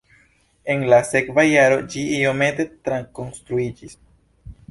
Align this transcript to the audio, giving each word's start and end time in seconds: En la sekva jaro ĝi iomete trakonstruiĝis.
En 0.75 0.85
la 0.91 0.97
sekva 1.09 1.43
jaro 1.49 1.77
ĝi 1.95 2.07
iomete 2.21 2.67
trakonstruiĝis. 2.87 3.97